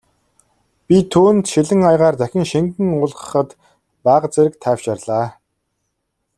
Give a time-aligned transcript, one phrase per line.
[0.87, 3.49] Би түүнд шилэн аягаар дахин шингэн уулгахад
[4.05, 5.25] бага зэрэг тайвширлаа.